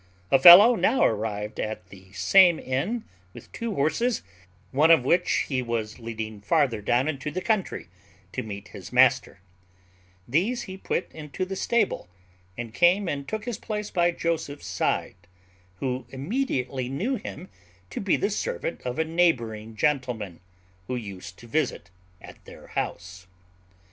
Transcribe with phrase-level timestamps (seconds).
[0.31, 3.03] A fellow now arrived at the same inn
[3.35, 4.23] with two horses,
[4.71, 7.87] one of which he was leading farther down into the country
[8.31, 9.41] to meet his master;
[10.27, 12.09] these he put into the stable,
[12.57, 15.27] and came and took his place by Joseph's side,
[15.75, 17.47] who immediately knew him
[17.91, 20.39] to be the servant of a neighbouring gentleman,
[20.87, 23.27] who used to visit at their house.